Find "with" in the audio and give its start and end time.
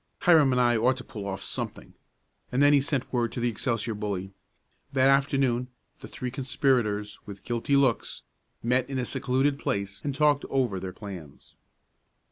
7.27-7.43